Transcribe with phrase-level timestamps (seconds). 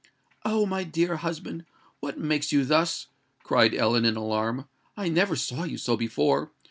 [0.43, 0.65] "Oh!
[0.65, 1.63] my dear husband,
[1.99, 3.05] what makes you thus?"
[3.43, 6.51] cried Ellen, in alarm: "I never saw you so before.